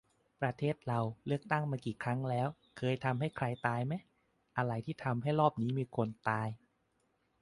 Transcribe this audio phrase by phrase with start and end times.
[0.41, 3.93] ประเทศเราเลือกตั้งมากี่ครั้งแล้ว เคยทำให้ใครตายไหม?
[4.57, 6.47] อะไรที่ทำให้รอบนี้มีคนตาย?